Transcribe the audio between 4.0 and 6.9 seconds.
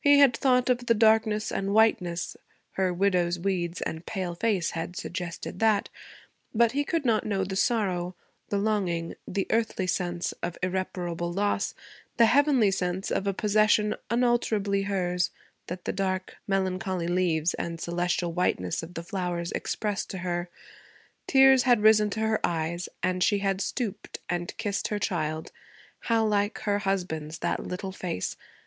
pale face had suggested that; but he